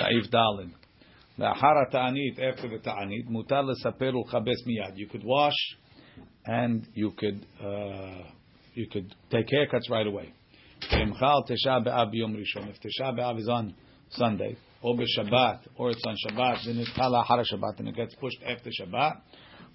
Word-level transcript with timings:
Saif 0.00 0.30
Dalin. 0.30 0.70
לאחר 1.38 1.82
התענית, 1.88 2.38
after 2.38 2.68
the 2.68 2.78
ta'anit, 2.78 3.28
מותר 3.28 3.62
לספר 3.62 4.12
ולכבס 4.16 4.66
מיד. 4.66 4.96
You 4.96 5.06
could 5.06 5.24
wash 5.24 5.76
and 6.46 6.86
you 6.94 7.10
could 7.12 7.46
uh, 7.60 8.22
you 8.74 8.86
could 8.88 9.14
take 9.30 9.46
haircuts 9.48 9.90
right 9.90 10.06
away. 10.06 10.32
Imchal 10.92 11.42
Tesha 11.48 11.84
B'Av 11.84 12.10
Yom 12.12 12.34
Rishon. 12.34 12.68
If 12.68 12.76
Tesha 12.76 13.18
B'Av 13.18 13.38
is 13.38 13.48
on 13.48 13.74
Sunday, 14.10 14.56
or 14.82 14.94
Shabbat, 14.94 15.60
or 15.76 15.90
it's 15.90 16.02
on 16.06 16.16
Shabbat, 16.26 16.66
then 16.66 16.78
it's 16.78 16.90
Kala 16.94 17.24
Hara 17.26 17.44
Shabbat, 17.44 17.80
and 17.80 17.88
it 17.88 17.96
gets 17.96 18.14
pushed 18.16 18.38
after 18.46 18.70
Shabbat. 18.70 19.20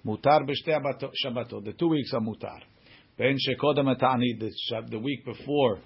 Mutar 0.06 0.40
B'Shtei 0.48 0.80
Shabbatot. 1.24 1.64
The 1.64 1.72
two 1.78 1.88
weeks 1.88 2.12
are 2.14 2.20
mutar. 2.20 2.60
Ben 3.18 3.36
Shekodem 3.36 3.98
Ta'anit, 3.98 4.90
the 4.90 4.98
week 4.98 5.24
before 5.24 5.80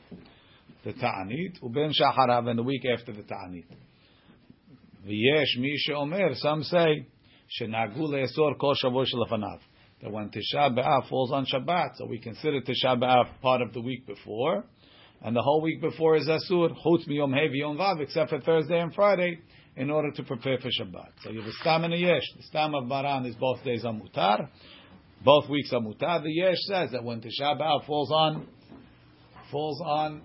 the 0.84 0.92
Ta'anit, 0.92 1.60
uben 1.62 1.92
Shaharav, 1.92 2.48
and 2.48 2.58
the 2.58 2.62
week 2.62 2.82
after 2.92 3.12
the 3.12 3.22
Ta'anit. 3.22 3.64
V'yesh 5.05 5.57
mi 5.57 5.75
she'omer, 5.77 6.35
some 6.35 6.63
say, 6.63 7.07
she'nagu 7.47 7.97
le'esor 7.97 8.57
kol. 8.59 8.75
That 10.01 10.11
when 10.11 10.29
Tisha 10.29 10.75
B'Av 10.75 11.09
falls 11.09 11.31
on 11.31 11.45
Shabbat, 11.45 11.97
so 11.97 12.05
we 12.05 12.19
consider 12.19 12.61
Tisha 12.61 12.99
B'Av 12.99 13.39
part 13.41 13.61
of 13.61 13.73
the 13.73 13.81
week 13.81 14.07
before, 14.07 14.63
and 15.21 15.35
the 15.35 15.41
whole 15.41 15.61
week 15.61 15.79
before 15.79 16.15
is 16.15 16.27
Asur, 16.27 16.69
chutz 16.83 17.07
miyom 17.07 17.33
hevi 17.33 17.59
yom 17.59 17.77
vav, 17.77 18.01
except 18.01 18.31
for 18.31 18.39
Thursday 18.41 18.79
and 18.79 18.93
Friday, 18.95 19.39
in 19.75 19.91
order 19.91 20.11
to 20.11 20.23
prepare 20.23 20.57
for 20.57 20.69
Shabbat. 20.69 21.09
So 21.23 21.29
you 21.29 21.41
have 21.41 21.49
a 21.49 21.53
stam 21.53 21.83
and 21.83 21.93
a 21.93 21.97
yesh. 21.97 22.23
The 22.37 22.43
stam 22.43 22.73
of 22.73 22.87
Maran 22.87 23.25
is 23.25 23.35
both 23.35 23.63
days 23.63 23.85
are 23.85 23.93
mutar, 23.93 24.49
both 25.23 25.47
weeks 25.49 25.71
are 25.71 25.79
mutar. 25.79 26.23
The 26.23 26.31
yesh 26.31 26.57
says 26.67 26.91
that 26.91 27.03
when 27.03 27.21
Tisha 27.21 27.59
B'Av 27.59 27.85
falls 27.85 28.11
on 28.11 28.47
falls 29.51 29.81
on 29.81 30.23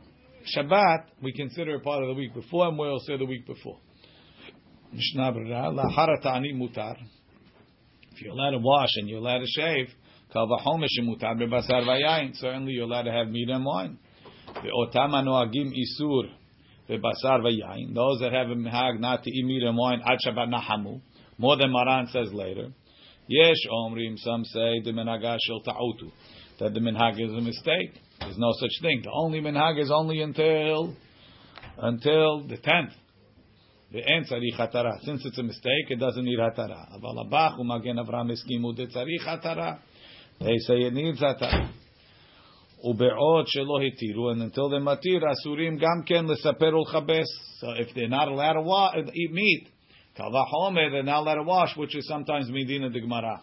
Shabbat, 0.57 1.07
we 1.23 1.33
consider 1.33 1.75
it 1.75 1.83
part 1.83 2.03
of 2.03 2.09
the 2.09 2.15
week 2.15 2.33
before, 2.33 2.69
and 2.69 2.79
we'll 2.79 3.01
say 3.01 3.19
the 3.19 3.27
week 3.27 3.47
before. 3.47 3.79
Mishnah 4.93 5.33
lahara 5.33 6.23
ta'ani 6.23 6.53
mutar. 6.53 6.97
If 8.13 8.23
you're 8.23 8.33
allowed 8.33 8.51
to 8.51 8.59
wash 8.59 8.91
and 8.97 9.09
you're 9.09 9.19
allowed 9.19 9.41
to 9.41 9.47
shave, 9.47 9.89
kavahomish 10.35 10.99
mutar 11.03 11.37
bebasar 11.37 11.85
vayayin. 11.85 12.35
Certainly, 12.35 12.73
you're 12.73 12.85
allowed 12.85 13.03
to 13.03 13.13
have 13.13 13.29
meat 13.29 13.49
and 13.51 13.65
wine. 13.65 13.99
The 14.47 14.71
otama 14.71 15.23
noagim 15.25 15.73
isur 15.73 16.31
bebasar 16.89 17.41
vayayin. 17.41 17.95
Those 17.95 18.21
that 18.21 18.33
have 18.33 18.49
a 18.49 18.55
mihag 18.55 19.01
not 19.01 19.23
to 19.23 19.31
eat 19.31 19.45
meat 19.45 19.63
and 19.63 19.77
wine 19.77 20.01
ad 20.07 20.19
Shabbat 20.27 20.49
nahamu. 20.49 21.01
More 21.39 21.57
than 21.57 21.73
Maran 21.73 22.09
says 22.09 22.33
later. 22.33 22.69
Yesh 23.29 23.67
omrim. 23.71 24.19
Some 24.19 24.45
say 24.45 24.81
the 24.83 24.93
minhag 24.93 25.37
shel 25.47 25.61
ta'utu. 25.61 26.11
That 26.61 26.73
the 26.73 26.81
minhag 26.81 27.21
is 27.21 27.33
a 27.33 27.41
mistake. 27.41 28.01
There's 28.21 28.39
no 28.39 28.53
such 28.59 28.73
thing. 28.81 29.03
The 29.05 29.11
only 29.13 29.41
minhag 29.41 29.79
is 29.81 29.91
only 29.91 30.23
until 30.23 30.95
until 31.79 32.47
the 32.47 32.57
tenth. 32.57 32.93
The 33.93 34.03
answer 34.05 34.37
hatara. 34.59 35.01
Since 35.03 35.25
it's 35.27 35.39
a 35.39 35.43
mistake, 35.43 35.91
it 35.91 36.01
doesn't 36.01 36.25
need 36.25 36.39
hatara. 36.39 36.99
Aval 36.99 37.25
abach 37.25 37.59
umagen 37.59 38.05
Avram 38.05 38.33
eskimu 38.33 38.75
de 38.75 38.89
tzarich 38.89 39.25
hatara. 39.25 39.79
They 40.41 40.57
say 40.59 40.75
it 40.81 40.93
needs 40.93 41.21
hatara. 41.21 41.71
Ube'od 42.85 43.47
shelo 43.57 43.81
hitiru, 43.81 44.33
and 44.33 44.43
until 44.43 44.69
they 44.69 44.79
matir, 44.79 45.23
asurim 45.23 45.79
gam 45.79 46.05
ken 46.07 46.27
lesaper 46.27 46.73
ulchabes. 46.73 47.27
So 47.61 47.71
if 47.71 47.95
they're 47.95 48.09
not 48.09 48.29
allowed 48.29 48.55
to 48.55 48.63
wa- 48.63 48.93
eat 49.15 49.33
meat, 49.33 49.69
kavahomer, 50.19 50.91
they're 50.91 51.03
not 51.05 51.21
allowed 51.21 51.35
to 51.37 51.43
wash, 51.45 51.77
which 51.77 51.97
is 51.97 52.07
sometimes 52.09 52.51
midina 52.51 52.93
de 52.93 53.01
gemara. 53.01 53.41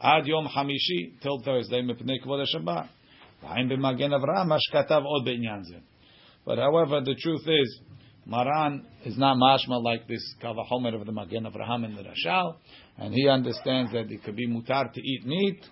Ad 0.00 0.26
yom 0.26 0.46
hamishi, 0.46 1.20
till 1.20 1.40
Thursday, 1.40 1.82
mepnei 1.82 2.24
kvod 2.24 2.46
Shabbat. 2.54 2.88
V'ayin 3.42 3.70
b'magen 3.70 4.12
Avram, 4.12 4.56
ashkatav 4.56 5.04
od 5.04 5.24
be'inyan 5.24 5.64
But 6.46 6.58
however, 6.58 7.00
the 7.00 7.16
truth 7.16 7.46
is, 7.46 7.80
Maran 8.30 8.86
is 9.04 9.18
not 9.18 9.36
mashma 9.36 9.82
like 9.82 10.06
this 10.06 10.22
kavahomer 10.40 10.94
of 10.94 11.04
the 11.04 11.10
Magen 11.10 11.46
Avraham 11.46 11.84
and 11.84 11.98
the 11.98 12.02
Rashal, 12.02 12.54
and 12.96 13.12
he 13.12 13.28
understands 13.28 13.90
that 13.90 14.08
it 14.08 14.22
could 14.22 14.36
be 14.36 14.46
mutar 14.46 14.92
to 14.92 15.00
eat 15.00 15.26
meat, 15.26 15.66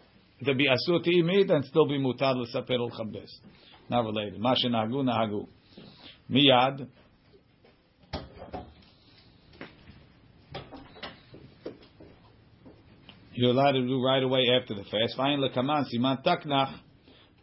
to 0.45 0.55
be 0.57 0.67
asur 0.67 1.01
to 1.05 1.09
eat 1.09 1.25
meat, 1.25 1.49
and 1.51 1.65
still 1.65 1.87
be 1.87 1.99
mutar 1.99 2.35
l'saper 2.35 2.75
al 2.75 2.91
chabes. 2.91 3.31
Not 3.89 4.05
related. 4.05 4.41
Mashin 4.41 4.73
nagu 4.73 5.05
nahagu. 5.05 5.47
Miyad. 6.29 6.89
You're 13.35 13.53
allowed 13.53 13.73
to 13.73 13.87
do 13.87 14.03
right 14.03 14.23
away 14.25 14.47
after 14.61 14.75
the 14.75 14.83
fast. 14.83 15.17
Fine 15.17 15.39
lekaman 15.39 15.85
siman 15.95 16.25
taknach 16.25 16.75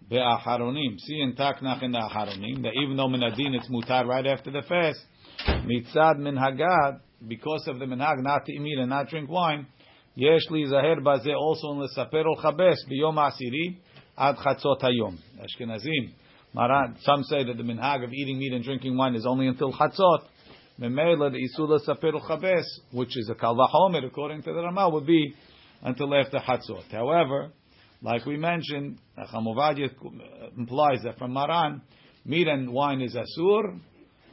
be'aharonim. 0.09 0.99
See 0.99 1.21
in 1.21 1.35
taknach 1.35 1.81
in 1.83 1.93
the 1.93 1.99
aharonim 1.99 2.63
that 2.63 2.73
even 2.83 2.97
though 2.97 3.07
minadin 3.07 3.55
it's 3.55 3.69
mutar 3.69 4.05
right 4.05 4.27
after 4.27 4.51
the 4.51 4.61
fast, 4.61 4.99
mitzad 5.65 6.17
minhagad 6.19 6.99
because 7.27 7.67
of 7.67 7.79
the 7.79 7.85
minhag 7.85 8.21
not 8.21 8.45
to 8.45 8.53
eat 8.53 8.61
meat 8.61 8.77
and 8.77 8.89
not 8.89 9.09
drink 9.09 9.29
wine. 9.29 9.67
Yesh 10.15 10.49
li 10.49 10.65
zaher 10.65 11.03
baze 11.03 11.33
also 11.35 11.71
in 11.71 11.79
lesaper 11.79 12.25
ol 12.25 12.37
chabes 12.41 12.77
biyom 12.89 13.17
asiri 13.17 13.77
ad 14.17 14.35
chatzot 14.37 14.81
hayom. 14.81 15.17
Ashkenazim. 15.39 16.13
Maran, 16.53 16.95
some 17.01 17.23
say 17.23 17.43
that 17.43 17.57
the 17.57 17.63
minhag 17.63 18.03
of 18.03 18.13
eating 18.13 18.37
meat 18.39 18.53
and 18.53 18.63
drinking 18.63 18.95
wine 18.95 19.15
is 19.15 19.25
only 19.25 19.47
until 19.47 19.73
chatzot. 19.73 20.25
Memela 20.79 21.31
the 21.31 21.39
isula 21.39 21.79
saper 21.81 22.13
ol 22.15 22.21
chabes, 22.21 22.63
which 22.91 23.17
is 23.17 23.29
a 23.29 23.35
kalvahomer 23.35 24.05
according 24.05 24.41
to 24.43 24.53
the 24.53 24.61
Rama, 24.61 24.89
would 24.89 25.05
be 25.05 25.33
until 25.81 26.13
after 26.15 26.37
Hatzot. 26.37 26.91
However, 26.91 27.51
like 28.01 28.25
we 28.25 28.37
mentioned, 28.37 28.99
Chamovadia 29.33 29.89
implies 30.57 30.99
that 31.03 31.17
from 31.17 31.33
Maran, 31.33 31.81
meat 32.25 32.47
and 32.47 32.73
wine 32.73 33.01
is 33.01 33.15
asur, 33.15 33.79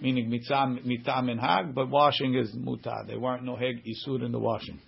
meaning 0.02 0.30
mitzah 0.30 1.30
and 1.30 1.40
hag, 1.40 1.74
but 1.74 1.88
washing 1.88 2.34
is 2.34 2.54
mutar. 2.54 3.06
They 3.06 3.16
weren't 3.16 3.44
no 3.44 3.56
heg 3.56 3.82
isur 3.84 4.24
in 4.24 4.32
the 4.32 4.38
washing. 4.38 4.80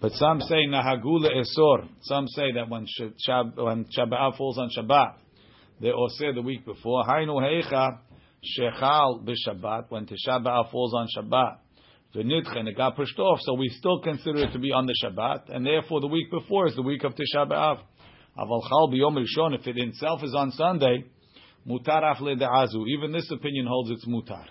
But 0.00 0.12
some 0.12 0.40
say 0.40 0.66
nahagula 0.66 1.30
esor. 1.30 1.88
Some 2.02 2.26
say 2.28 2.52
that 2.52 2.68
when 2.68 2.86
Shab, 3.26 3.56
when 3.56 3.86
Shabbat 3.96 4.36
falls 4.36 4.58
on 4.58 4.68
Shabbat, 4.76 5.14
they 5.80 5.88
osir 5.88 6.34
the 6.34 6.42
week 6.42 6.64
before. 6.64 7.04
Hainu 7.04 7.40
heicha 7.40 7.98
shechal 8.58 9.24
b'Shabbat 9.24 9.84
when 9.90 10.06
Tisha 10.06 10.44
B'av 10.44 10.70
falls 10.70 10.92
on 10.94 11.06
Shabbat 11.16 11.58
the 12.14 12.20
nidchen, 12.20 12.68
it 12.68 12.76
got 12.76 12.94
pushed 12.94 13.18
off, 13.18 13.38
so 13.40 13.54
we 13.54 13.68
still 13.70 14.00
consider 14.00 14.44
it 14.44 14.52
to 14.52 14.58
be 14.58 14.70
on 14.70 14.86
the 14.86 14.94
Shabbat, 15.02 15.54
and 15.54 15.64
therefore 15.64 16.00
the 16.00 16.06
week 16.06 16.30
before 16.30 16.66
is 16.66 16.74
the 16.74 16.82
week 16.82 17.04
of 17.04 17.14
Tisha 17.14 17.48
B'Av. 17.48 17.78
Aval 18.38 19.54
if 19.54 19.66
it 19.66 19.78
itself 19.78 20.22
is 20.22 20.34
on 20.34 20.50
Sunday, 20.52 21.04
mutar 21.66 22.02
afle 22.02 22.36
de'azu. 22.36 22.86
Even 22.88 23.12
this 23.12 23.30
opinion 23.30 23.66
holds 23.66 23.90
it's 23.90 24.06
mutar. 24.06 24.46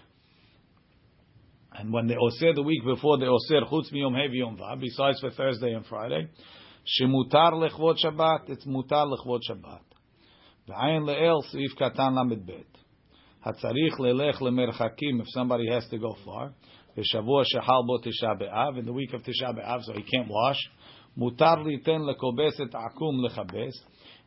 And 1.74 1.92
when 1.94 2.08
they 2.08 2.16
osir 2.16 2.54
the 2.54 2.64
week 2.64 2.84
before, 2.84 3.18
they 3.18 3.26
osir 3.26 3.70
chutz 3.70 3.92
miyom 3.94 4.14
hevi 4.14 4.40
yom 4.40 4.58
besides 4.80 5.20
for 5.20 5.32
Thursday 5.32 5.74
and 5.74 5.86
Friday, 5.86 6.28
shemutar 6.86 7.54
lechvot 7.54 7.98
Shabbat, 8.04 8.50
it's 8.50 8.66
mutar 8.66 9.08
lechvot 9.08 9.40
Shabbat. 9.50 9.82
V'ayin 10.70 11.08
le'el, 11.08 11.42
sif 11.50 11.72
katan 11.80 12.16
lamed 12.16 12.46
bet. 12.46 12.66
Hatzarich 13.46 13.98
lelech 14.00 14.40
lemerchakim, 14.42 15.22
if 15.22 15.28
somebody 15.30 15.70
has 15.70 15.88
to 15.90 15.98
go 15.98 16.16
far, 16.26 16.54
V'shavua 16.98 17.46
shechal 17.56 17.88
bo 17.88 18.00
Tisha 18.00 18.38
B'Av, 18.40 18.78
in 18.78 18.86
the 18.86 18.94
week 18.94 19.14
of 19.14 19.22
Tisha 19.22 19.58
B'Av, 19.58 19.82
so 19.84 19.94
he 19.94 20.04
can't 20.04 20.28
wash. 20.28 20.60
Mutar 21.18 21.64
liten 21.66 22.02
lekobeset 22.02 22.74
akum 22.74 23.26
lechabes. 23.26 23.74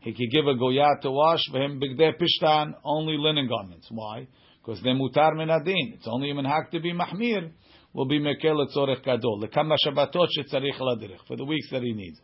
He 0.05 0.13
could 0.13 0.31
give 0.31 0.47
a 0.47 0.55
goya 0.55 1.01
to 1.01 1.11
wash 1.11 1.41
for 1.51 1.63
him 1.63 1.81
bigdei 1.81 2.13
pishtan, 2.21 2.75
only 2.85 3.17
linen 3.17 3.49
garments. 3.49 3.89
Why? 3.91 4.29
Because 4.59 4.83
they're 4.83 4.95
mutar 4.95 5.33
minadin. 5.33 5.95
It's 5.95 6.07
only 6.07 6.29
minhag 6.29 6.71
to 6.73 6.81
be 6.81 6.93
mahmir. 6.93 7.53
Will 7.95 8.05
be 8.05 8.21
mekel 8.21 8.55
letzorech 8.55 9.03
gadol. 9.03 9.41
Lekama 9.41 9.77
shabbatot 9.83 10.29
shetzarich 10.39 10.79
ladirich 10.79 11.27
for 11.27 11.39
the 11.39 11.45
weeks 11.47 11.71
that 11.71 11.83
he 11.83 11.95
needs. 11.95 12.21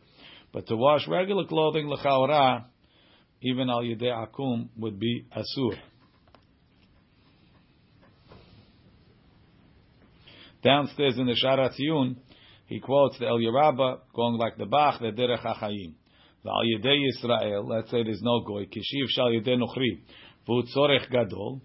But 0.53 0.67
to 0.67 0.77
wash 0.77 1.09
regular 1.09 1.47
clothing 1.47 1.87
lechaora, 1.87 2.67
even 3.41 3.71
al 3.71 3.81
yedei 3.81 4.13
akum 4.13 4.69
would 4.77 5.01
be 5.01 5.25
asur. 5.35 5.79
Downstairs 10.63 11.17
in 11.17 11.25
the 11.25 11.37
Sharat 11.43 11.73
Yun, 11.79 12.19
he 12.67 12.79
quotes 12.79 13.19
the 13.19 13.27
El 13.27 13.39
Yerabba 13.39 14.01
going 14.15 14.37
like 14.37 14.59
the 14.59 14.67
Bach, 14.67 15.01
the 15.01 15.13
Derech 15.13 15.43
HaChayim. 15.43 15.95
The 16.44 16.50
Al 16.50 16.64
Yedei 16.64 16.98
Yisrael, 17.08 17.68
let's 17.68 17.90
say 17.90 18.04
there's 18.04 18.22
no 18.22 18.42
goy, 18.42 18.66
Kishiv 18.66 19.08
Shal 19.10 19.32
Yedei 19.32 19.58
Nuchri, 19.58 20.02
V'u 20.48 20.64
Tzorech 20.76 21.10
Gadol, 21.10 21.62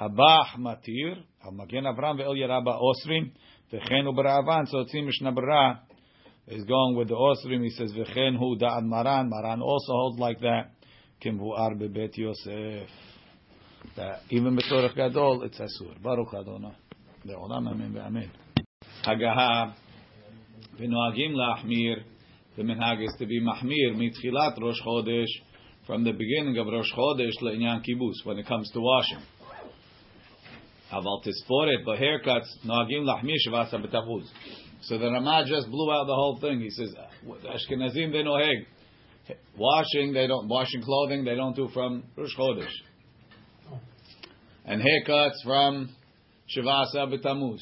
Habach 0.00 0.56
Matir, 0.58 1.22
Al 1.44 1.52
Magen 1.52 1.84
Avram 1.84 2.18
ve'El 2.18 2.36
Yerabba 2.36 2.80
Osrim, 2.80 3.32
V'chen 3.72 4.04
Hu 4.04 4.12
B'Ra'avan, 4.12 4.68
so 4.68 4.80
it 4.80 4.90
seems 4.90 5.06
Mishnah 5.06 5.32
B'Ra 5.32 5.80
is 6.46 6.64
going 6.64 6.96
with 6.96 7.08
the 7.08 7.14
Osrim, 7.14 7.62
he 7.62 7.70
says, 7.70 7.92
V'chen 7.92 8.38
Hu 8.38 8.56
Da'ad 8.58 8.84
Maran, 8.84 9.28
Maran 9.28 9.60
also 9.60 9.92
holds 9.92 10.18
like 10.18 10.40
that, 10.40 10.70
Kim 11.20 11.38
Vu'ar 11.38 11.78
Be'bet 11.78 12.16
Yosef. 12.16 12.88
That 13.96 14.20
even 14.30 14.56
B'Tzorech 14.56 14.94
Gadol, 14.94 15.42
it's 15.42 15.58
Asur. 15.58 16.00
Baruch 16.02 16.34
Adonai. 16.34 16.76
לעולם 17.24 17.68
אמן 17.68 17.96
ואמן. 17.96 18.26
הגהה, 19.04 19.72
ונוהגים 20.76 21.32
להחמיר, 21.32 22.02
the 22.57 22.63
minhag 22.63 23.05
is 23.05 23.13
to 23.19 23.25
be 23.27 23.39
mahmir 23.39 23.95
mitchilat 23.95 24.59
Rosh 24.59 24.81
Chodesh 24.83 25.27
from 25.85 26.03
the 26.03 26.11
beginning 26.11 26.57
of 26.57 26.65
Rosh 26.65 26.91
Chodesh 26.91 27.39
le'inyan 27.43 27.83
kibbutz 27.87 28.25
when 28.25 28.39
it 28.39 28.47
comes 28.47 28.69
to 28.71 28.79
washing. 28.79 29.19
Aval 30.91 31.21
tisporet, 31.23 31.85
but 31.85 31.99
haircuts 31.99 32.47
noagim 32.65 33.03
lahmir 33.03 33.35
shavasa 33.47 33.75
b'tavuz. 33.75 34.25
So 34.81 34.97
the 34.97 35.11
Ramah 35.11 35.45
just 35.47 35.69
blew 35.69 35.91
out 35.91 36.07
the 36.07 36.15
whole 36.15 36.39
thing. 36.41 36.59
He 36.61 36.71
says 36.71 36.95
Ashkenazim 37.25 38.11
v'noheg. 38.11 38.65
Washing, 39.55 40.13
they 40.13 40.25
don't 40.25 40.47
washing 40.47 40.81
clothing. 40.81 41.25
They 41.25 41.35
don't 41.35 41.55
do 41.55 41.67
from 41.73 42.05
Rosh 42.15 42.35
Chodesh, 42.35 42.71
and 44.65 44.81
haircuts 44.81 45.43
from 45.43 45.89
Shavasa 46.55 47.13
betamuz. 47.13 47.59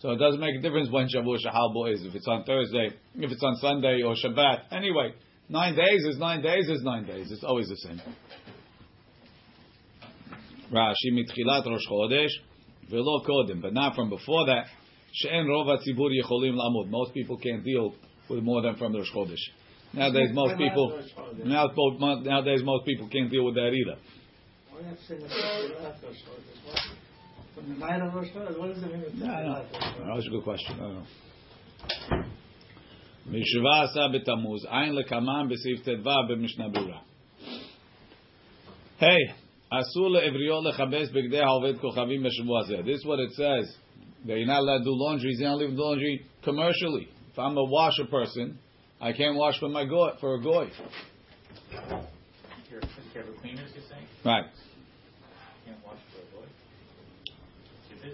So 0.00 0.10
it 0.10 0.18
doesn't 0.18 0.40
make 0.40 0.54
a 0.54 0.60
difference 0.60 0.90
when 0.90 1.08
Shavuot 1.08 1.38
Shahalbo 1.44 1.92
is, 1.92 2.04
if 2.04 2.14
it's 2.14 2.28
on 2.28 2.44
Thursday, 2.44 2.90
if 3.16 3.32
it's 3.32 3.42
on 3.42 3.56
Sunday 3.56 4.02
or 4.02 4.14
Shabbat. 4.14 4.70
Anyway, 4.70 5.12
nine 5.48 5.74
days 5.74 6.04
is 6.04 6.18
nine 6.18 6.40
days 6.40 6.68
is 6.68 6.82
nine 6.82 7.04
days. 7.04 7.32
It's 7.32 7.42
always 7.42 7.68
the 7.68 7.76
same. 7.76 8.00
Rashi 10.72 11.12
mitchilat 11.12 11.66
Rosh 11.66 11.86
Chodesh 11.90 12.30
velo 12.90 13.22
kodim, 13.24 13.60
but 13.60 13.72
not 13.72 13.94
from 13.94 14.08
before 14.10 14.46
that. 14.46 14.66
She'en 15.12 15.46
rov 15.46 15.66
tzibur 15.66 16.10
yecholim 16.10 16.54
lamud. 16.54 16.88
Most 16.90 17.14
people 17.14 17.36
can't 17.38 17.64
deal 17.64 17.94
with 18.28 18.42
more 18.44 18.62
than 18.62 18.76
from 18.76 18.94
Rosh 18.94 19.10
Chodesh. 19.12 19.42
Nowadays, 19.92 20.28
most 20.32 20.58
people 20.58 21.02
nowadays 21.44 22.60
most 22.62 22.84
people 22.84 23.08
can't 23.08 23.30
deal 23.30 23.44
with 23.46 23.54
that 23.54 23.72
either. 23.72 23.96
From 27.58 27.70
the 27.70 27.78
night 27.80 28.00
of 28.00 28.14
Rosh 28.14 28.28
Hashanah, 28.28 28.56
what 28.56 28.72
does 28.72 28.82
it 28.84 28.92
mean? 28.92 29.04
No, 29.18 29.26
no. 29.26 29.64
no, 30.04 30.14
that's 30.14 30.26
a 30.28 30.30
good 30.30 30.44
question. 30.44 30.76
I 30.76 30.78
don't 30.78 30.94
know. 30.94 32.24
Mishva 33.28 33.82
asa 33.82 34.08
betamuz, 34.14 34.60
ein 34.70 34.92
lekaman 34.92 35.50
b'siv 35.50 35.84
tedva 35.84 36.30
b'mishna 36.30 36.72
bura. 36.72 37.00
Hey, 38.98 39.18
asur 39.72 40.08
le'evriyot 40.08 40.72
lechabes 40.72 41.12
b'gdei 41.12 41.42
ha'oved 41.42 41.80
kochavim 41.80 42.24
b'shavua 42.24 42.70
zeh. 42.70 42.86
This 42.86 43.00
is 43.00 43.04
what 43.04 43.18
it 43.18 43.32
says. 43.32 43.76
They're 44.24 44.46
not 44.46 44.60
allowed 44.60 44.78
to 44.78 44.84
do 44.84 44.92
laundry. 44.92 45.34
They're 45.36 45.48
not 45.48 45.54
allowed 45.56 45.70
to 45.70 45.72
do 45.72 45.82
laundry 45.82 46.26
commercially. 46.44 47.08
If 47.32 47.38
I'm 47.40 47.56
a 47.56 47.64
washer 47.64 48.04
person, 48.04 48.58
I 49.00 49.12
can't 49.12 49.36
wash 49.36 49.58
for 49.58 49.68
my 49.68 49.84
goy, 49.84 50.10
for 50.20 50.36
a 50.36 50.42
goy. 50.42 50.70
Right. 54.24 54.44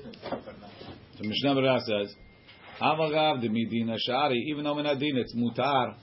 So 0.03 1.23
Mishnah 1.23 1.55
Berurah 1.55 1.81
says, 1.81 2.15
Avagav 2.81 3.41
de 3.41 3.49
midina 3.49 3.97
shari, 3.99 4.47
even 4.51 4.65
though 4.65 4.79
in 4.79 4.87
adin 4.87 5.17
it's 5.17 5.35
mutar, 5.37 5.95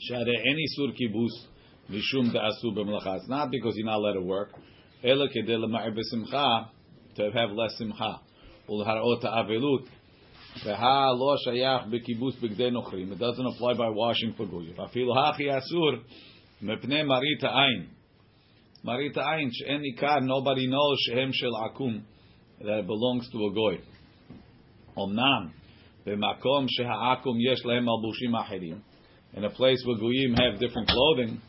shari 0.00 0.36
any 0.36 0.64
sur 0.68 0.88
kibus, 0.88 1.30
mishum 1.90 2.32
de 2.32 2.38
asu 2.38 2.76
b'melacha. 2.76 3.18
It's 3.18 3.28
not 3.28 3.50
because 3.50 3.74
you're 3.76 3.86
not 3.86 3.98
allowed 3.98 4.14
to 4.14 4.22
work, 4.22 4.50
ela 5.02 5.28
kedei 5.28 5.56
lema'ir 5.56 5.96
b'simcha, 5.96 6.68
to 7.16 7.30
have 7.30 7.50
less 7.50 7.76
simcha. 7.78 8.20
Ulharot 8.68 9.22
avelut, 9.22 9.86
veha 10.66 11.16
lo 11.16 11.36
shayach 11.46 11.88
b'kibus 11.88 12.40
b'gdei 12.42 12.72
nochrim. 12.72 13.12
It 13.12 13.18
doesn't 13.18 13.46
apply 13.46 13.74
by 13.74 13.90
washing 13.90 14.34
for 14.36 14.46
goyim. 14.46 14.74
Afilu 14.76 15.14
hachi 15.14 15.46
asur, 15.46 16.02
mepnei 16.62 17.04
marita 17.04 17.46
ayin. 17.46 17.86
Marita 18.84 19.18
ayin, 19.18 19.50
she'en 19.52 19.82
ikar, 19.96 20.22
nobody 20.22 20.66
knows 20.66 20.98
shehem 21.06 21.30
shel 21.32 21.52
akum, 21.52 22.02
that 22.60 22.78
it 22.78 22.86
belongs 22.86 23.28
to 23.30 23.46
a 23.46 23.52
goy. 23.52 23.78
Omnam, 24.96 25.52
b'makom 26.06 26.66
sheha'akum 26.78 27.36
yesh 27.38 27.64
lehem 27.64 27.86
albushim 27.86 28.32
achirim. 28.32 28.80
In 29.34 29.44
a 29.44 29.50
place 29.50 29.82
where 29.84 29.98
goyim 29.98 30.34
have 30.34 30.60
different 30.60 30.88
clothing, 30.88 31.40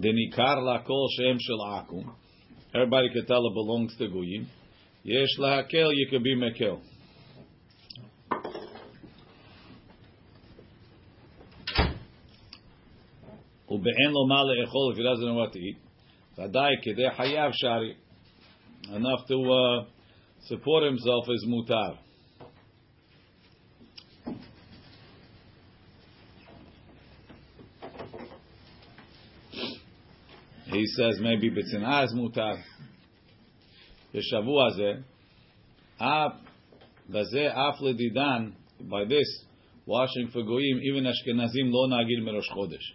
denikar 0.00 0.58
lakol 0.58 1.08
shem 1.18 1.38
shel 1.40 1.60
akum. 1.60 2.14
Everybody 2.74 3.08
can 3.12 3.26
tell 3.26 3.46
it 3.46 3.54
belongs 3.54 3.96
to 3.96 4.08
goyim. 4.08 4.46
Yesh 5.02 5.38
lahakel, 5.38 5.92
you 5.94 6.08
can 6.10 6.22
be 6.22 6.36
mekel. 6.36 6.80
Ube'en 13.70 14.12
lo 14.12 14.26
ma 14.26 14.44
le'echol, 14.44 14.92
if 14.92 14.98
he 14.98 15.02
doesn't 15.02 15.24
know 15.24 15.34
what 15.34 15.52
to 15.52 15.58
eat. 15.58 15.78
ודאי 16.37 16.71
כדי 16.81 17.11
חייב 17.15 17.51
שרי, 17.53 17.93
enough 18.83 19.27
to 19.27 19.33
uh, 19.33 19.85
support 20.47 20.83
himself 20.83 21.29
is 21.29 21.45
mutar. 21.47 21.97
He 30.65 30.85
says 30.95 31.19
maybe 31.19 31.49
b'tzina 31.49 32.05
is 32.05 32.13
mutar. 32.13 32.57
בשבוע 34.13 34.67
הזה, 34.67 34.93
אף, 35.97 36.33
בזה 37.09 37.47
אף 37.51 37.81
לדידן, 37.81 38.49
by 38.89 39.05
this, 39.05 39.45
washing 39.87 40.27
for 40.31 40.41
goyim, 40.43 40.77
even 40.81 41.07
אשכנזים 41.09 41.71
לא 41.71 41.87
נהגים 41.89 42.25
מראש 42.25 42.49
חודש. 42.49 42.94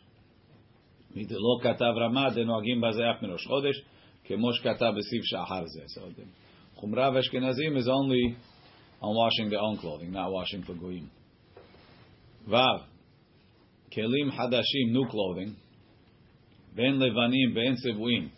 לא 1.16 1.58
כתב 1.62 1.92
רמה, 1.96 2.30
דנוהגים 2.30 2.80
בזה 2.80 3.10
אף 3.10 3.22
מראש 3.22 3.46
חודש, 3.46 3.82
כמו 4.24 4.52
שכתב 4.52 4.92
בסעיף 4.96 5.24
שאחר 5.24 5.62
זה. 5.66 6.00
So, 6.00 6.00
the, 6.16 6.24
Chumra 6.80 7.10
Ashkenazim 7.10 7.76
is 7.78 7.88
only 7.88 8.36
on 9.00 9.16
washing 9.16 9.48
their 9.50 9.60
own 9.60 9.78
clothing, 9.78 10.12
not 10.12 10.30
washing 10.30 10.62
for 10.62 10.74
goyim. 10.74 11.10
Vav, 12.48 12.84
kelim 13.96 14.30
hadashim, 14.30 14.92
new 14.92 15.06
clothing. 15.08 15.56
Ben 16.76 16.98
levanim, 16.98 17.54
ben 17.54 17.76
sevuim, 17.84 18.30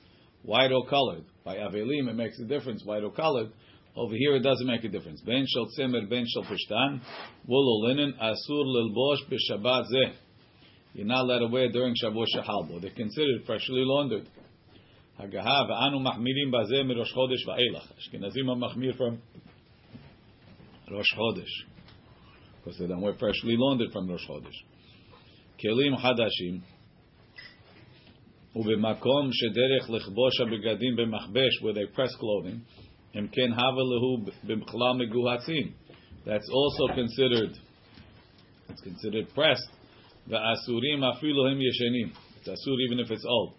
white 0.44 0.70
or 0.70 0.86
colored. 0.88 1.24
By 1.44 1.56
avelim, 1.56 2.08
it 2.08 2.14
makes 2.14 2.38
a 2.38 2.44
difference, 2.44 2.84
white 2.84 3.02
or 3.02 3.10
colored. 3.10 3.50
Over 3.96 4.14
here, 4.14 4.36
it 4.36 4.42
doesn't 4.42 4.66
make 4.66 4.84
a 4.84 4.88
difference. 4.88 5.20
Ben 5.22 5.44
shel 5.52 5.66
tzemer, 5.76 6.08
ben 6.08 6.24
shel 6.32 6.44
pishtan, 6.44 7.00
wool 7.46 7.82
or 7.82 7.88
linen, 7.88 8.14
asur 8.22 8.64
lilbosh 8.64 9.24
b'shabbat 9.28 9.84
zeh. 9.92 10.12
You're 10.94 11.06
not 11.06 11.24
allowed 11.24 11.40
to 11.40 11.46
wear 11.46 11.70
during 11.70 11.94
Shavuot 11.94 12.26
Shehalbo. 12.34 12.80
They're 12.80 12.90
considered 12.90 13.44
freshly 13.46 13.84
laundered. 13.84 14.28
הגהה, 15.18 15.62
ואנו 15.68 16.00
מחמירים 16.00 16.50
בזה 16.50 16.82
מראש 16.82 17.12
חודש 17.12 17.46
ואילך. 17.46 17.92
אשכנזים 17.98 18.50
are 18.50 18.54
מחמיר 18.54 18.92
from 18.92 19.16
ראש 20.90 21.12
חודש. 21.14 21.66
Because 22.64 22.78
they 22.78 22.86
don't 22.86 23.00
wear 23.00 23.14
freshly 23.14 23.56
laundered 23.56 23.92
from 23.92 24.10
ראש 24.12 24.26
חודש. 24.26 24.64
כלים 25.60 25.96
חדשים, 25.96 26.60
ובמקום 28.56 29.30
שדרך 29.32 29.90
לכבוש 29.90 30.40
הבגדים 30.40 30.96
במכבש, 30.96 31.62
where 31.62 31.74
they 31.74 31.96
press 31.96 32.14
clothing, 32.16 32.58
הם 33.14 33.28
כן 33.32 33.52
הווה 33.52 33.82
להו 33.82 34.24
בכלל 34.44 34.92
מגוהצים. 34.98 35.72
That's 36.24 36.48
also 36.50 36.94
considered, 36.94 37.58
it's 38.68 38.80
considered 38.80 39.34
pressed. 39.34 39.70
והאסורים 40.26 41.04
אפילו 41.04 41.48
הם 41.48 41.58
ישנים. 41.60 42.08
It's 42.08 42.48
asur 42.48 42.78
even 42.88 43.00
if 43.00 43.10
it's 43.10 43.24
old. 43.24 43.52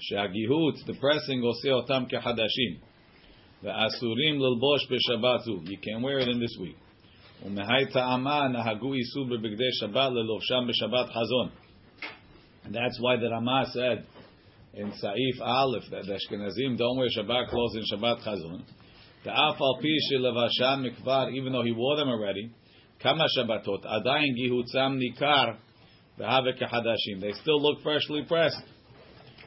שהגיהות, 0.00 0.74
the 0.74 0.92
pressing, 0.92 1.42
עושה 1.42 1.72
אותם 1.72 2.04
כחדשים. 2.08 2.76
ואסורים 3.62 4.40
ללבוש 4.40 4.86
בשבת 4.90 5.40
זו. 5.40 5.60
You 5.64 5.76
can 5.76 6.02
wear 6.02 6.18
it 6.20 6.28
in 6.28 6.38
this 6.38 6.60
week. 6.60 6.80
ומהי 7.44 7.86
טעמה 7.92 8.48
נהגו 8.48 8.94
איסור 8.94 9.26
בבגדי 9.26 9.72
שבת 9.80 10.10
ללובשם 10.12 10.66
בשבת 10.68 11.08
חזון. 11.08 11.48
And 12.64 12.74
that's 12.74 13.00
why 13.00 13.16
the 13.16 13.30
Rama 13.30 13.64
said 13.72 14.04
in 14.74 14.92
Saif 14.92 15.40
Aleph 15.40 15.84
that 15.90 16.04
the 16.06 16.12
Ashkenazim 16.12 16.76
don't 16.76 16.98
wear 16.98 17.08
Shabbat 17.08 17.48
clothes 17.48 17.76
in 17.76 17.84
Shabbat 17.90 18.22
Chazon. 18.22 18.62
The 19.24 19.30
Afal 19.30 19.80
Pi 19.80 20.16
Levashan 20.16 20.86
Mikvar, 20.86 21.34
even 21.34 21.52
though 21.52 21.64
he 21.64 21.72
wore 21.72 21.96
them 21.96 22.08
already, 22.08 22.50
Kama 23.02 23.26
Shabbatot, 23.36 23.84
Adayin 23.84 24.34
Gihutzam 24.38 25.00
Nikar, 25.00 25.56
V'have 25.56 25.58
Kehadashim. 25.58 25.63
they 26.17 27.31
still 27.41 27.61
look 27.61 27.81
freshly 27.83 28.23
pressed. 28.27 28.61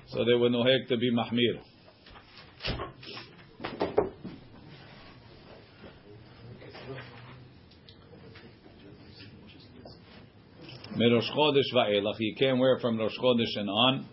So 0.09 0.25
they 0.25 0.35
were 0.35 0.51
nohek 0.51 0.89
to 0.89 0.97
be 0.97 1.11
mahmir. 1.13 1.61
Merosh 10.99 11.31
Chodesh 11.31 11.73
va'elach, 11.75 12.17
you 12.19 12.35
can't 12.37 12.59
wear 12.59 12.79
from 12.81 12.99
Rosh 12.99 13.13
and 13.57 13.71
on. 13.71 14.07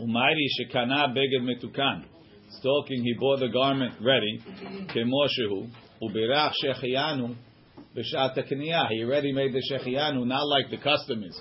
Umayri 0.00 0.46
shekana 0.58 1.14
beged 1.14 1.42
metukan. 1.42 2.04
Stalking, 2.48 3.02
he 3.02 3.14
bought 3.20 3.40
the 3.40 3.48
garment 3.48 3.94
ready. 4.00 4.40
Kemoshehu. 4.88 5.70
Ubirach 6.02 6.52
shechianu. 6.64 7.36
Hakniyah. 7.96 8.88
He 8.90 9.04
already 9.04 9.32
made 9.32 9.52
the 9.52 9.62
shechianu, 9.70 10.26
not 10.26 10.46
like 10.46 10.70
the 10.70 10.78
custom 10.78 11.22
is. 11.22 11.40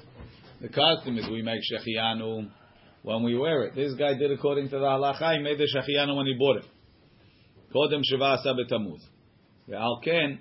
The 0.61 0.69
custom 0.69 1.17
is 1.17 1.27
we 1.29 1.41
make 1.41 1.61
shechianu 1.61 2.49
when 3.01 3.23
we 3.23 3.37
wear 3.37 3.63
it. 3.63 3.75
This 3.75 3.93
guy 3.95 4.13
did 4.13 4.31
according 4.31 4.69
to 4.69 4.79
the 4.79 4.85
halacha. 4.85 5.37
He 5.37 5.43
made 5.43 5.57
the 5.57 5.67
shechianu 5.67 6.15
when 6.15 6.25
he 6.25 6.35
bought 6.37 6.57
it. 6.57 6.65
Kodem 7.73 8.01
Shiva 8.03 8.23
Asa 8.23 8.53
B'Tamuz. 8.53 9.01
Ve'al 9.67 10.03
ken, 10.03 10.39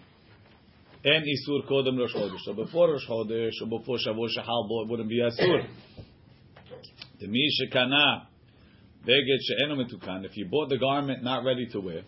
en 1.05 1.25
isur 1.25 1.69
kodem 1.69 1.99
Rosh 1.99 2.15
Chodesh. 2.15 2.41
So 2.45 2.55
before 2.55 2.93
Rosh 2.93 3.07
Chodesh 3.09 3.53
or 3.63 3.79
before 3.79 3.97
Shavuot 3.97 4.29
Shahal, 4.37 4.85
it 4.85 4.91
wouldn't 4.91 5.09
be 5.09 5.21
asur. 5.21 5.67
The 7.21 7.27
mi 7.29 7.51
shekana 7.61 8.27
Beged 9.07 9.41
she'enu 9.41 9.75
metukan. 9.75 10.25
If 10.25 10.37
you 10.37 10.47
bought 10.47 10.69
the 10.69 10.79
garment 10.79 11.25
not 11.25 11.45
ready 11.45 11.67
to 11.73 11.81
wear, 11.81 12.03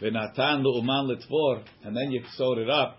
v'natan 0.00 0.62
lu'uman 0.62 1.10
litfor, 1.10 1.64
and 1.82 1.96
then 1.96 2.12
you 2.12 2.22
sewed 2.36 2.58
it 2.58 2.70
up, 2.70 2.98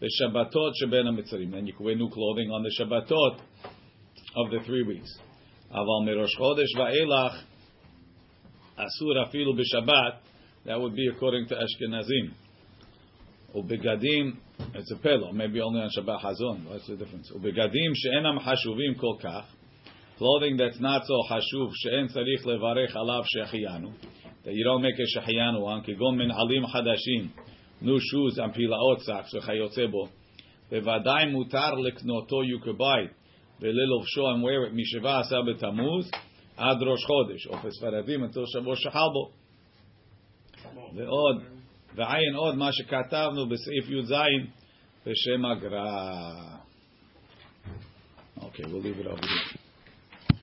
בשבתות 0.00 0.76
שבין 0.76 1.06
המצרים. 1.06 1.54
And 1.54 1.68
you 1.68 1.72
can 1.72 1.84
wear 1.84 1.94
new 1.94 2.08
clothing 2.08 2.50
on 2.50 2.62
the 2.62 2.70
Shabbatot 2.78 3.40
of 4.36 4.50
the 4.50 4.64
three 4.66 4.82
weeks. 4.82 5.20
אבל 5.70 6.14
מראש 6.14 6.36
חודש 6.36 6.76
ואילך 6.76 7.44
אסור 8.76 9.22
אפילו 9.22 9.56
בשבת. 9.56 10.22
That 10.66 10.80
would 10.80 10.94
be 10.94 11.06
according 11.08 11.48
to 11.48 11.54
Ashkenazim. 11.54 12.46
ובגדים, 13.54 14.36
it's 14.74 14.90
a 14.90 14.96
pillow, 14.96 15.32
maybe 15.32 15.60
only 15.60 15.80
on 15.80 15.90
Shabbat 15.96 16.20
Hazon. 16.20 16.68
What's 16.68 16.86
the 16.86 16.96
difference? 16.96 17.32
ובגדים 17.32 17.94
שאינם 17.94 18.38
חשובים 18.40 18.94
כל 18.94 19.16
כך, 19.20 19.54
clothing 20.18 20.56
that's 20.56 20.80
not 20.80 21.02
so 21.02 21.28
חשוב, 21.28 21.70
שאין 21.74 22.06
צריך 22.06 22.46
לברך 22.46 22.96
עליו 22.96 23.22
שהחיינו, 23.24 23.90
that 24.44 24.50
you 24.50 24.64
don't 24.64 24.82
make 24.82 25.00
a 25.00 25.06
שהחיינו 25.06 25.76
on, 25.76 25.84
כגון 25.84 26.18
מנעלים 26.18 26.66
חדשים, 26.66 27.28
new 27.82 27.98
shoes 27.98 28.38
and 28.38 28.54
פילאות 28.54 28.98
socks 28.98 29.36
וכיוצא 29.38 29.86
בו, 29.86 30.08
בוודאי 30.70 31.26
מותר 31.26 31.74
לקנותו 31.74 32.36
you 32.42 32.64
could 32.64 32.78
buy, 32.78 33.08
וללובשו 33.60 34.22
and 34.22 34.42
wear 34.42 34.70
it 34.70 34.74
משבע 34.74 35.20
עשר 35.20 35.42
בתמוז 35.42 36.10
עד 36.56 36.76
ראש 36.82 37.04
חודש, 37.04 37.46
או 37.46 37.56
בספרדים 37.56 38.24
until 38.24 38.46
שבוע 38.46 38.76
שחל 38.76 39.08
בו. 39.12 39.30
ועוד, 40.94 41.42
ועין 41.94 42.34
עוד 42.36 42.54
מה 42.54 42.72
שכתבנו 42.72 43.48
בסעיף 43.48 43.90
י"ז 43.90 44.12
בשם 45.06 45.44
הגר"א. 45.44 46.56
Okay, 48.38 48.64
we'll 48.64 48.82
leave 48.82 48.98
it 48.98 49.06
over 49.06 49.26
here. 49.26 49.60